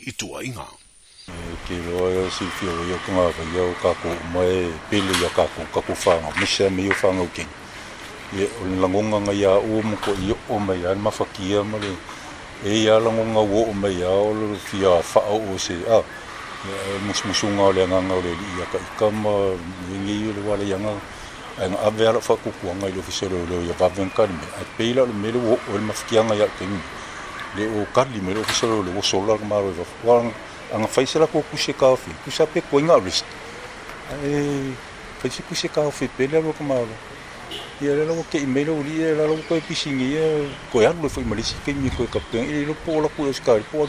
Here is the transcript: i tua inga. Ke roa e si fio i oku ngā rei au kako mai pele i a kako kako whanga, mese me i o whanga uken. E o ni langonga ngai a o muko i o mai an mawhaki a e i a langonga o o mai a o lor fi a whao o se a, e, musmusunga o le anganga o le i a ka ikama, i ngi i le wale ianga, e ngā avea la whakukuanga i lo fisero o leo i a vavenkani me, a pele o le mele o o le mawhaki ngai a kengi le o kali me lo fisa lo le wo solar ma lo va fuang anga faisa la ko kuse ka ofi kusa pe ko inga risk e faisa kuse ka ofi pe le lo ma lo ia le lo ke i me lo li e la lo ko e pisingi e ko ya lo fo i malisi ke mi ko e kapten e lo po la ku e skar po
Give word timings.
i 0.00 0.12
tua 0.16 0.42
inga. 0.44 0.64
Ke 1.68 1.76
roa 1.88 2.08
e 2.26 2.30
si 2.30 2.46
fio 2.58 2.72
i 2.72 2.92
oku 2.96 3.12
ngā 3.16 3.24
rei 3.36 3.60
au 3.62 3.74
kako 3.82 4.14
mai 4.34 4.70
pele 4.90 5.12
i 5.20 5.24
a 5.24 5.30
kako 5.36 5.66
kako 5.74 5.94
whanga, 6.04 6.32
mese 6.40 6.70
me 6.70 6.82
i 6.82 6.90
o 6.90 6.94
whanga 7.00 7.22
uken. 7.22 7.46
E 8.36 8.48
o 8.60 8.66
ni 8.66 8.80
langonga 8.80 9.18
ngai 9.26 9.44
a 9.46 9.54
o 9.58 9.82
muko 9.90 10.10
i 10.28 10.34
o 10.50 10.58
mai 10.58 10.82
an 10.84 10.98
mawhaki 11.02 11.54
a 11.60 11.62
e 12.66 12.70
i 12.84 12.86
a 12.88 12.98
langonga 12.98 13.38
o 13.40 13.62
o 13.70 13.72
mai 13.72 14.02
a 14.02 14.10
o 14.10 14.32
lor 14.32 14.56
fi 14.56 14.84
a 14.84 15.00
whao 15.00 15.38
o 15.54 15.58
se 15.58 15.74
a, 15.88 16.02
e, 16.66 16.98
musmusunga 17.06 17.62
o 17.62 17.72
le 17.72 17.82
anganga 17.84 18.14
o 18.14 18.20
le 18.20 18.30
i 18.32 18.62
a 18.62 18.66
ka 18.72 18.78
ikama, 18.78 19.54
i 19.92 19.94
ngi 19.94 20.12
i 20.12 20.32
le 20.32 20.40
wale 20.48 20.64
ianga, 20.64 20.94
e 21.58 21.68
ngā 21.68 21.78
avea 21.86 22.12
la 22.12 22.18
whakukuanga 22.18 22.88
i 22.88 22.92
lo 22.92 23.02
fisero 23.02 23.36
o 23.42 23.46
leo 23.46 23.62
i 23.62 23.70
a 23.70 23.76
vavenkani 23.78 24.32
me, 24.34 24.46
a 24.60 24.64
pele 24.76 25.00
o 25.00 25.06
le 25.06 25.12
mele 25.14 25.38
o 25.38 25.54
o 25.54 25.72
le 25.76 25.82
mawhaki 25.86 26.18
ngai 26.20 26.40
a 26.42 26.48
kengi 26.58 26.82
le 27.56 27.66
o 27.66 27.86
kali 27.94 28.20
me 28.20 28.32
lo 28.34 28.42
fisa 28.42 28.66
lo 28.66 28.82
le 28.82 28.90
wo 28.92 29.02
solar 29.02 29.38
ma 29.42 29.58
lo 29.60 29.72
va 29.78 29.84
fuang 29.84 30.30
anga 30.74 30.86
faisa 30.86 31.18
la 31.18 31.26
ko 31.26 31.40
kuse 31.50 31.72
ka 31.76 31.86
ofi 31.96 32.10
kusa 32.24 32.46
pe 32.48 32.60
ko 32.64 32.78
inga 32.80 32.96
risk 32.98 33.24
e 34.24 34.72
faisa 35.20 35.42
kuse 35.48 35.68
ka 35.68 35.80
ofi 35.84 36.08
pe 36.16 36.26
le 36.26 36.40
lo 36.40 36.54
ma 36.64 36.74
lo 36.80 36.96
ia 37.84 37.92
le 37.96 38.04
lo 38.08 38.24
ke 38.30 38.38
i 38.46 38.46
me 38.46 38.64
lo 38.64 38.80
li 38.80 39.04
e 39.04 39.12
la 39.14 39.24
lo 39.28 39.36
ko 39.48 39.54
e 39.60 39.62
pisingi 39.68 40.08
e 40.24 40.24
ko 40.72 40.80
ya 40.82 40.92
lo 41.02 41.08
fo 41.08 41.20
i 41.20 41.28
malisi 41.32 41.56
ke 41.64 41.74
mi 41.76 41.90
ko 41.92 42.02
e 42.02 42.12
kapten 42.14 42.44
e 42.54 42.64
lo 42.70 42.74
po 42.84 43.00
la 43.04 43.08
ku 43.16 43.28
e 43.28 43.32
skar 43.34 43.60
po 43.70 43.80